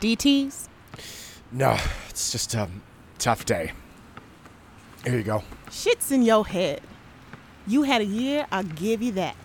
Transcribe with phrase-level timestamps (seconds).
[0.00, 0.68] DTs?
[1.52, 1.76] No,
[2.08, 2.68] it's just a
[3.18, 3.72] tough day.
[5.04, 5.42] Here you go.
[5.70, 6.80] Shit's in your head.
[7.66, 9.36] You had a year, I'll give you that.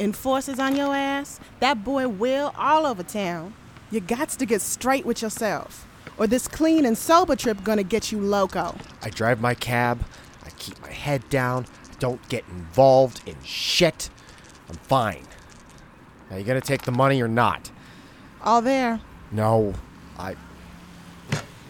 [0.00, 3.54] Enforcers on your ass, that boy will all over town.
[3.90, 5.86] You got to get straight with yourself,
[6.16, 8.76] or this clean and sober trip gonna get you loco.
[9.02, 10.04] I drive my cab.
[10.44, 11.66] I keep my head down.
[11.90, 14.10] I don't get involved in shit.
[14.68, 15.24] I'm fine.
[16.30, 17.70] Now you gonna take the money or not?
[18.42, 19.00] All there.
[19.32, 19.74] No,
[20.18, 20.36] I.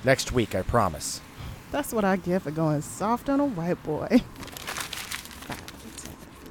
[0.05, 1.21] Next week, I promise.
[1.71, 4.23] That's what I get for going soft on a white boy.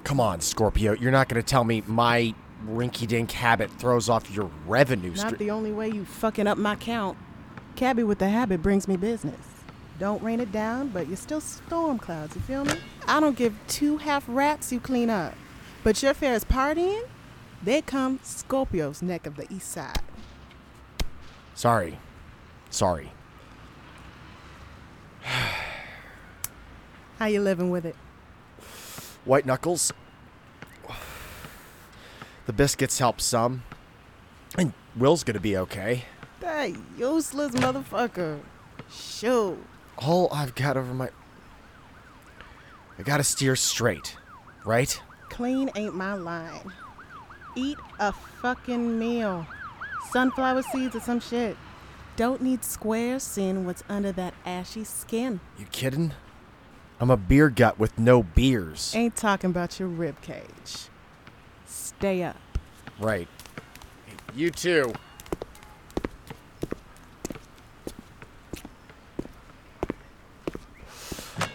[0.04, 0.94] Come on, Scorpio.
[0.94, 2.34] You're not gonna tell me my
[2.66, 7.18] rinky-dink habit throws off your revenue Not the only way you fucking up my count.
[7.76, 9.40] Cabby with the habit brings me business.
[10.00, 12.73] Don't rain it down, but you're still storm clouds, you feel me?
[13.08, 15.34] I don't give two half rats you clean up.
[15.84, 17.04] But your fair is partying,
[17.64, 20.02] they come Scorpio's neck of the east side.
[21.58, 21.97] Sorry.
[22.69, 23.11] Sorry.
[27.17, 27.95] How you living with it?
[29.25, 29.91] White knuckles.
[32.45, 33.63] The biscuits help some.
[34.55, 36.05] And Will's gonna be okay.
[36.41, 38.39] That useless motherfucker.
[38.91, 39.58] Shoot.
[39.97, 41.09] All I've got over my.
[43.00, 44.16] I gotta steer straight,
[44.63, 45.02] right?
[45.30, 46.72] Clean ain't my line.
[47.55, 49.47] Eat a fucking meal.
[50.11, 51.58] Sunflower seeds or some shit.
[52.16, 55.39] Don't need squares seeing what's under that ashy skin.
[55.59, 56.13] You kidding?
[57.00, 58.94] I'm a beer gut with no beers.
[58.95, 60.88] Ain't talking about your rib cage.
[61.66, 62.38] Stay up.
[63.00, 63.28] Right.
[64.33, 64.94] You too.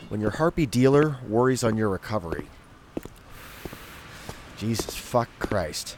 [0.09, 2.47] When your harpy dealer worries on your recovery.
[4.59, 5.97] Jesus fuck Christ.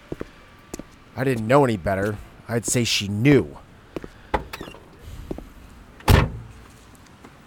[1.16, 2.16] I didn't know any better.
[2.48, 3.58] I'd say she knew.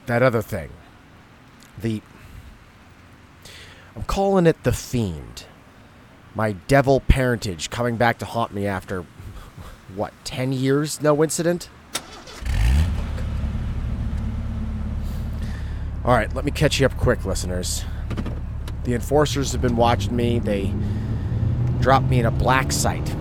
[0.06, 0.70] That other thing.
[1.82, 2.02] The.
[3.96, 5.46] I'm calling it the Fiend
[6.38, 9.04] my devil parentage coming back to haunt me after
[9.96, 11.68] what 10 years no incident
[16.06, 17.86] all right let me catch you up quick listeners
[18.84, 20.72] the enforcers have been watching me they
[21.80, 23.16] dropped me in a black site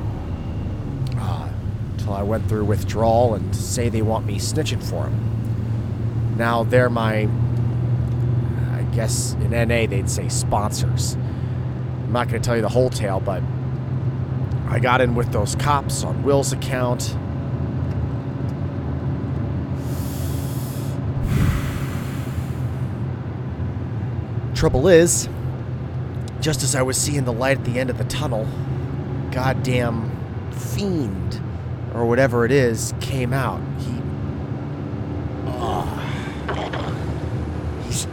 [2.06, 6.90] until i went through withdrawal and say they want me snitching for them now they're
[6.90, 7.28] my
[8.72, 11.16] i guess in na they'd say sponsors
[12.06, 13.42] I'm not going to tell you the whole tale, but
[14.68, 17.16] I got in with those cops on Will's account.
[24.54, 25.28] Trouble is,
[26.40, 28.46] just as I was seeing the light at the end of the tunnel,
[29.32, 30.08] goddamn
[30.52, 31.42] fiend
[31.96, 33.60] or whatever it is came out.
[33.80, 34.02] He.
[35.46, 36.94] Ah.
[37.84, 38.04] he's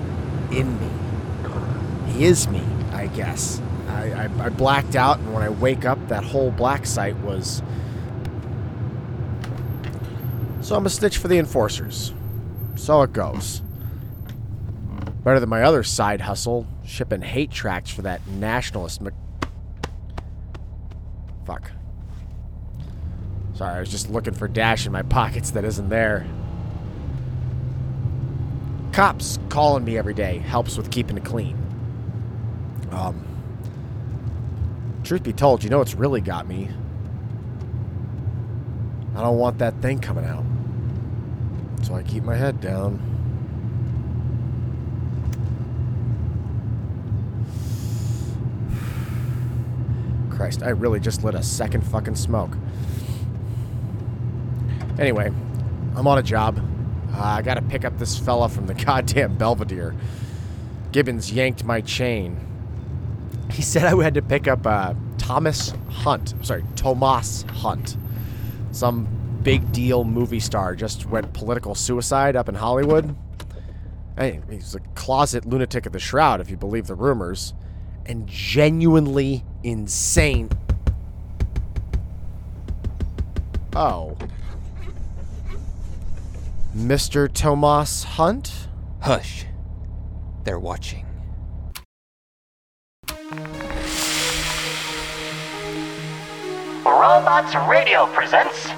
[0.52, 2.12] in me.
[2.14, 3.62] He is me, I guess.
[3.90, 7.62] I, I, I blacked out, and when I wake up, that whole black site was.
[10.62, 12.14] So I'm a stitch for the enforcers.
[12.76, 13.62] So it goes.
[15.24, 19.02] Better than my other side hustle, shipping hate tracts for that nationalist.
[19.02, 19.14] Mc-
[21.46, 21.72] Fuck.
[23.56, 26.26] Sorry, I was just looking for dash in my pockets that isn't there.
[28.92, 31.58] Cops calling me every day helps with keeping it clean.
[32.92, 33.26] Um,
[35.04, 36.70] truth be told, you know what's really got me?
[39.16, 40.44] I don't want that thing coming out.
[41.86, 43.00] So I keep my head down.
[50.36, 52.58] Christ, I really just lit a second fucking smoke.
[55.04, 55.30] Anyway,
[55.98, 56.66] I'm on a job.
[57.14, 59.94] Uh, I gotta pick up this fella from the goddamn Belvedere.
[60.94, 62.40] Gibbons yanked my chain.
[63.52, 66.34] He said I had to pick up uh, Thomas Hunt.
[66.42, 67.98] Sorry, Tomas Hunt.
[68.72, 69.10] Some
[69.44, 73.14] big deal movie star just went political suicide up in Hollywood.
[74.18, 77.54] Hey, he's a closet lunatic of the shroud, if you believe the rumors,
[78.06, 80.50] and genuinely insane.
[83.76, 84.16] Oh.
[86.76, 87.32] Mr.
[87.32, 88.68] Tomas Hunt?
[89.02, 89.46] Hush.
[90.44, 91.06] They're watching.
[96.84, 98.70] Robots Radio presents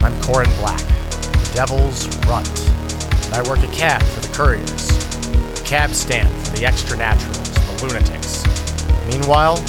[0.00, 2.48] I'm Corin Black, the Devil's Runt,
[3.24, 4.86] and I work a cab for the Couriers.
[5.58, 8.71] The cab stand for the extra naturals, the lunatics.
[9.08, 9.62] Meanwhile,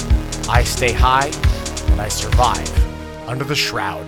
[0.48, 1.30] I stay high
[1.92, 4.06] and I survive under the shroud.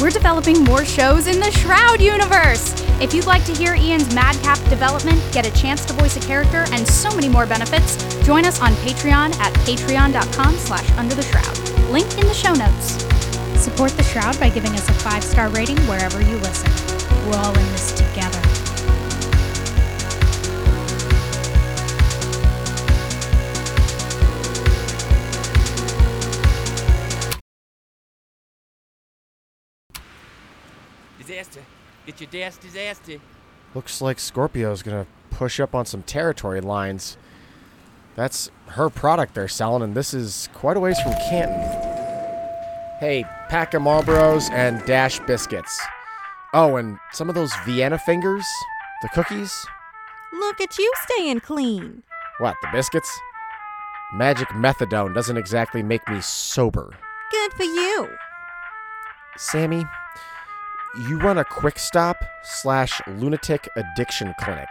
[0.00, 2.74] We're developing more shows in the Shroud universe.
[3.00, 6.64] If you'd like to hear Ian's madcap development, get a chance to voice a character,
[6.72, 11.56] and so many more benefits, join us on Patreon at patreon.com slash under the shroud.
[11.90, 13.04] Link in the show notes.
[13.62, 16.72] Support the Shroud by giving us a five star rating wherever you listen.
[17.28, 17.91] We're all in this
[32.18, 33.18] Get your dash disaster.
[33.74, 37.16] Looks like Scorpio's gonna push up on some territory lines.
[38.16, 41.62] That's her product they're selling, and this is quite a ways from Canton.
[43.00, 45.80] Hey, pack of Marlboros and Dash biscuits.
[46.52, 48.44] Oh, and some of those Vienna fingers?
[49.00, 49.66] The cookies?
[50.34, 52.02] Look at you staying clean.
[52.40, 53.10] What, the biscuits?
[54.12, 56.94] Magic methadone doesn't exactly make me sober.
[57.30, 58.10] Good for you.
[59.38, 59.86] Sammy,
[61.08, 64.68] you run a quick stop slash lunatic addiction clinic.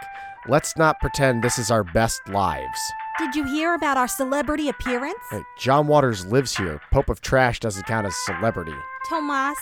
[0.48, 2.78] Let's not pretend this is our best lives.
[3.18, 5.18] Did you hear about our celebrity appearance?
[5.30, 6.80] Hey, John Waters lives here.
[6.90, 8.74] Pope of Trash doesn't count as celebrity.
[9.08, 9.58] Tomas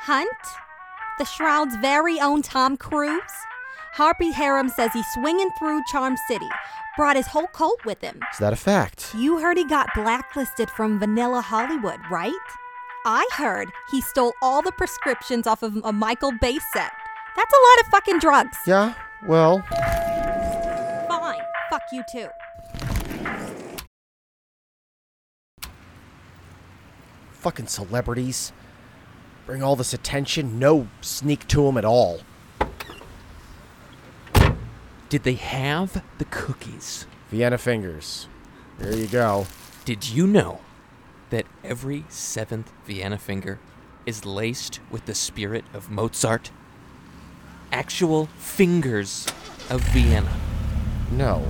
[0.00, 0.28] Hunt?
[1.18, 3.20] The Shroud's very own Tom Cruise?
[3.92, 6.48] Harpy Harem says he's swinging through Charm City.
[6.96, 8.18] Brought his whole cult with him.
[8.32, 9.14] Is that a fact?
[9.14, 12.32] You heard he got blacklisted from Vanilla Hollywood, right?
[13.04, 16.92] I heard he stole all the prescriptions off of a Michael Bay set.
[17.36, 18.56] That's a lot of fucking drugs.
[18.66, 18.94] Yeah,
[19.26, 19.62] well,
[21.08, 21.40] Fine.
[21.70, 22.28] Fuck you too.
[27.42, 28.52] fucking celebrities.
[29.46, 32.20] Bring all this attention, no sneak to them at all.
[35.08, 37.06] Did they have the cookies?
[37.30, 38.28] Vienna fingers.
[38.78, 39.46] There you go.
[39.84, 40.60] Did you know
[41.32, 43.58] that every seventh Vienna finger
[44.04, 46.50] is laced with the spirit of Mozart?
[47.72, 49.26] Actual fingers
[49.70, 50.30] of Vienna.
[51.10, 51.42] No,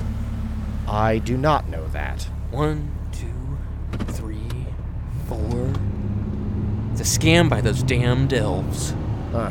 [0.87, 2.23] I do not know that.
[2.53, 4.67] One, two, three,
[5.27, 5.73] four.
[6.93, 8.95] It's a scam by those damned elves.
[9.33, 9.51] Huh.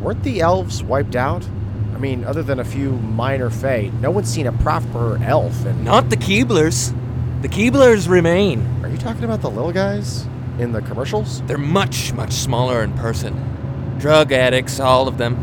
[0.00, 1.46] Weren't the elves wiped out?
[1.94, 5.66] I mean, other than a few minor fae, no one's seen a proper elf.
[5.66, 6.94] And Not the Keeblers.
[7.42, 8.66] The Keeblers remain.
[8.82, 10.26] are you talking about the little guys
[10.58, 11.42] in the commercials?
[11.42, 13.98] They're much, much smaller in person.
[13.98, 15.36] Drug addicts, all of them.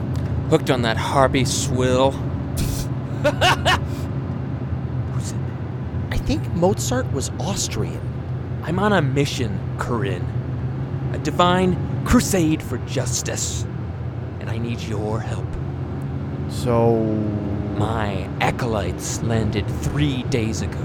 [0.50, 2.12] Hooked on that harpy swill.
[5.14, 5.38] Who's it?
[6.12, 8.02] I think Mozart was Austrian.
[8.64, 10.28] I'm on a mission, Corinne.
[11.14, 13.64] A divine crusade for justice.
[14.40, 15.46] And I need your help.
[16.50, 17.04] So,
[17.78, 20.80] My acolytes landed three days ago.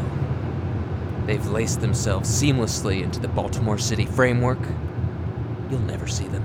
[1.28, 4.58] They've laced themselves seamlessly into the Baltimore City framework.
[5.70, 6.42] You'll never see them.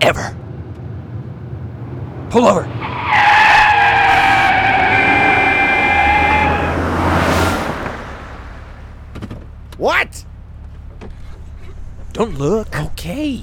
[0.00, 0.36] Ever.
[2.30, 2.62] Pull over.
[9.78, 10.24] what?
[12.12, 12.78] Don't look.
[12.78, 13.42] Okay.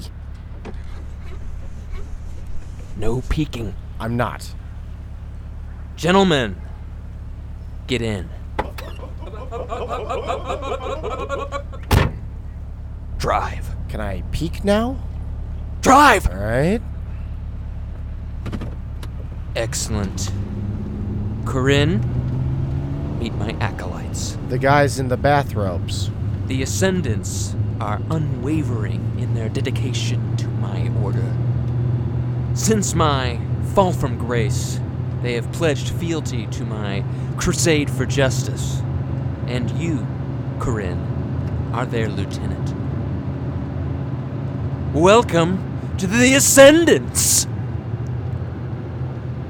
[2.96, 3.76] No peeking.
[4.00, 4.54] I'm not.
[5.98, 6.56] Gentlemen,
[7.88, 8.30] get in.
[13.26, 13.76] Drive.
[13.90, 15.00] Can I peek now?
[15.82, 16.30] Drive!
[16.30, 16.80] All right.
[19.56, 20.32] Excellent.
[21.44, 22.02] Corinne,
[23.18, 24.38] meet my acolytes.
[24.50, 26.12] The guys in the bathrobes.
[26.46, 31.34] The Ascendants are unwavering in their dedication to my order.
[32.54, 33.40] Since my
[33.74, 34.80] fall from grace,
[35.24, 37.04] they have pledged fealty to my
[37.38, 38.84] crusade for justice.
[39.48, 40.06] And you,
[40.60, 42.75] Corinne, are their lieutenant.
[44.96, 47.48] Welcome to the Ascendants!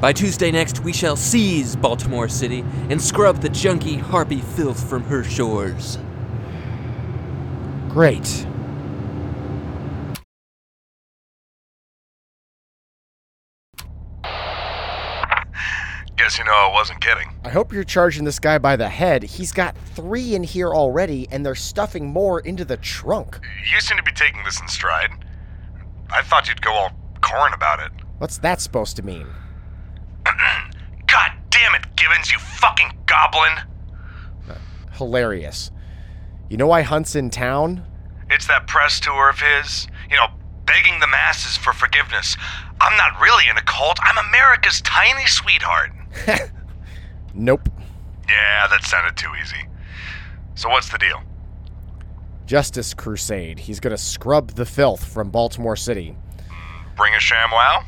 [0.02, 5.04] By Tuesday next, we shall seize Baltimore City and scrub the junky harpy filth from
[5.04, 6.00] her shores.
[7.90, 8.48] Great.
[16.18, 17.30] Guess you know I wasn't kidding.
[17.44, 19.22] I hope you're charging this guy by the head.
[19.22, 23.40] He's got three in here already, and they're stuffing more into the trunk.
[23.72, 25.12] You seem to be taking this in stride.
[26.12, 27.92] I thought you'd go all corn about it.
[28.18, 29.28] What's that supposed to mean?
[31.08, 33.52] God damn it, Gibbons, you fucking goblin!
[34.94, 35.72] Hilarious.
[36.50, 37.84] You know why Hunt's in town?
[38.30, 40.28] It's that press tour of his, you know,
[40.66, 42.38] begging the masses for forgiveness.
[42.80, 45.92] I'm not really in a cult, I'm America's tiny sweetheart.
[47.38, 47.68] Nope.
[48.30, 49.68] Yeah, that sounded too easy.
[50.56, 51.22] So what's the deal?
[52.46, 53.60] Justice Crusade.
[53.60, 56.16] He's gonna scrub the filth from Baltimore City.
[56.96, 57.84] Bring a ShamWow?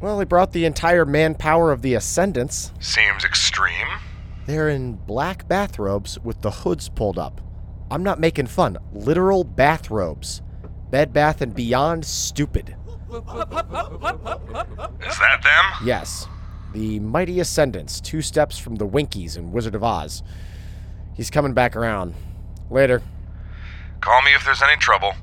[0.00, 2.72] Well, he brought the entire manpower of the Ascendants.
[2.80, 3.86] Seems extreme.
[4.46, 7.40] They're in black bathrobes with the hoods pulled up.
[7.90, 8.78] I'm not making fun.
[8.92, 10.42] Literal bathrobes.
[10.90, 12.74] Bed Bath and Beyond stupid.
[13.12, 13.20] Is
[15.18, 15.86] that them?
[15.86, 16.26] Yes.
[16.72, 20.22] The Mighty Ascendants, two steps from the Winkies in Wizard of Oz.
[21.14, 22.14] He's coming back around.
[22.70, 23.02] Later.
[24.02, 25.14] Call me if there's any trouble.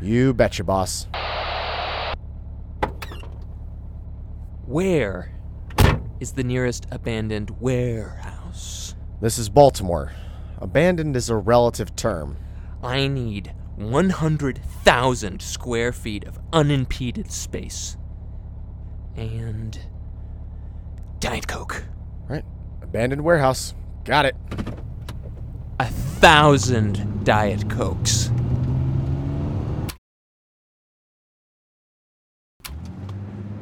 [0.00, 1.06] You betcha, boss.
[4.66, 5.32] Where
[6.20, 8.94] is the nearest abandoned warehouse?
[9.22, 10.12] This is Baltimore.
[10.58, 12.36] Abandoned is a relative term.
[12.82, 17.96] I need 100,000 square feet of unimpeded space.
[19.16, 19.78] And.
[21.20, 21.84] Diet Coke.
[22.28, 22.44] Right?
[22.82, 23.72] Abandoned warehouse.
[24.04, 24.36] Got it.
[26.24, 28.30] A thousand Diet Cokes.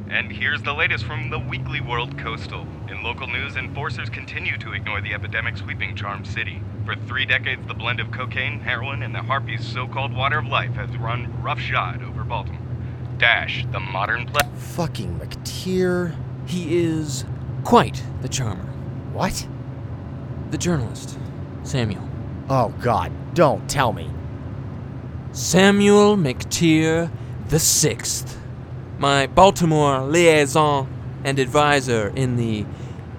[0.09, 2.65] And here's the latest from the Weekly World Coastal.
[2.89, 6.61] In local news, enforcers continue to ignore the epidemic sweeping Charm City.
[6.85, 10.47] For three decades, the blend of cocaine, heroin, and the Harpy's so called water of
[10.47, 12.61] life has run roughshod over Baltimore.
[13.17, 14.49] Dash, the modern play.
[14.55, 16.15] Fucking McTeer.
[16.47, 17.25] He is
[17.65, 18.71] quite the charmer.
[19.11, 19.45] What?
[20.51, 21.19] The journalist,
[21.63, 22.12] Samuel.
[22.49, 23.11] Oh, God.
[23.33, 24.09] Don't tell me.
[25.31, 27.09] Samuel McTeer
[27.53, 28.39] the Sixth,
[28.97, 30.87] my Baltimore liaison
[31.23, 32.65] and advisor in the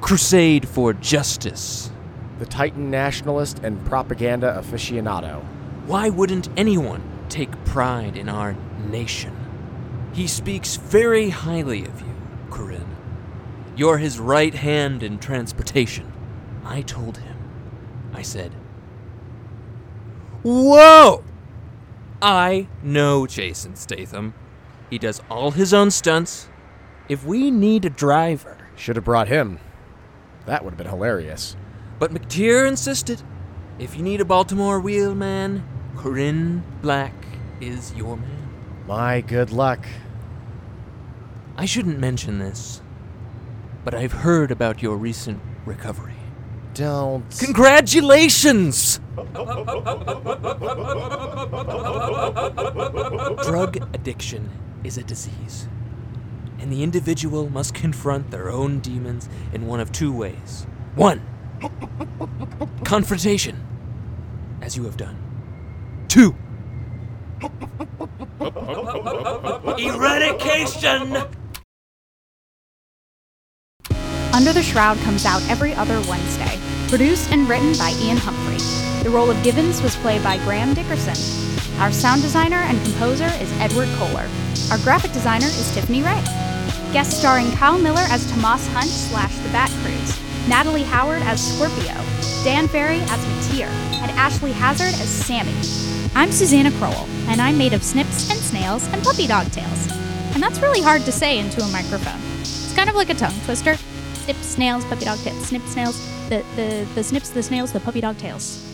[0.01, 1.93] crusade for justice.
[2.41, 5.41] The Titan nationalist and propaganda aficionado.
[5.87, 8.57] Why wouldn't anyone take pride in our
[8.91, 9.37] nation?
[10.13, 12.17] He speaks very highly of you,
[12.51, 12.97] Corinne.
[13.77, 16.13] You're his right hand in transportation.
[16.65, 17.37] I told him.
[18.13, 18.53] I said,
[20.45, 21.25] Whoa!
[22.21, 24.35] I know Jason Statham.
[24.91, 26.49] He does all his own stunts.
[27.09, 28.59] If we need a driver.
[28.77, 29.59] Should have brought him.
[30.45, 31.57] That would have been hilarious.
[31.99, 33.23] But McTeer insisted.
[33.79, 37.15] If you need a Baltimore wheelman, Corinne Black
[37.63, 38.51] is your man.
[38.87, 39.87] My good luck.
[41.57, 42.83] I shouldn't mention this,
[43.83, 46.14] but I've heard about your recent recovery.
[46.75, 47.25] Don't.
[47.39, 48.99] Congratulations!
[53.45, 54.51] Drug addiction
[54.83, 55.69] is a disease,
[56.59, 60.67] and the individual must confront their own demons in one of two ways.
[60.97, 61.23] One,
[62.83, 63.65] confrontation,
[64.61, 65.17] as you have done.
[66.09, 66.35] Two,
[69.79, 71.25] eradication!
[74.45, 76.61] Under the Shroud comes out every other Wednesday.
[76.89, 78.59] Produced and written by Ian Humphrey.
[79.03, 81.17] The role of Gibbons was played by Graham Dickerson.
[81.81, 84.29] Our sound designer and composer is Edward Kohler.
[84.71, 86.23] Our graphic designer is Tiffany Ray.
[86.93, 91.95] Guest starring Kyle Miller as Tomas Hunt slash the Bat Cruise, Natalie Howard as Scorpio,
[92.45, 93.69] Dan Ferry as McTeer,
[94.03, 95.55] and Ashley Hazard as Sammy.
[96.15, 99.91] I'm Susanna Crowell, and I'm made of snips and snails and puppy dog tails.
[100.35, 102.21] And that's really hard to say into a microphone.
[102.41, 103.79] It's kind of like a tongue twister.
[104.25, 105.45] Snip, snails, puppy dog tails.
[105.45, 106.29] Snip, snails.
[106.31, 108.67] The, the, the snips, the snails, the puppy dog tails.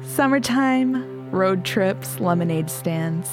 [0.00, 3.30] Summertime, road trips, lemonade stands.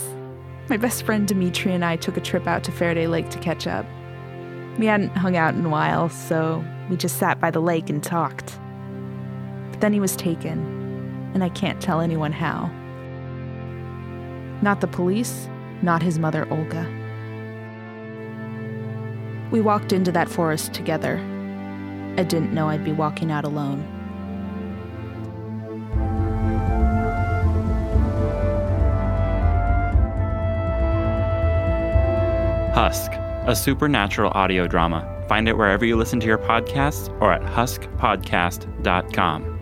[0.67, 3.67] My best friend Dimitri and I took a trip out to Faraday Lake to catch
[3.67, 3.85] up.
[4.77, 8.03] We hadn't hung out in a while, so we just sat by the lake and
[8.03, 8.59] talked.
[9.71, 12.69] But then he was taken, and I can't tell anyone how.
[14.61, 15.47] Not the police,
[15.81, 16.89] not his mother, Olga.
[19.51, 21.19] We walked into that forest together.
[22.17, 23.83] I didn't know I'd be walking out alone.
[32.73, 33.11] Husk,
[33.47, 35.09] a supernatural audio drama.
[35.29, 39.54] Find it wherever you listen to your podcasts or at huskpodcast.com.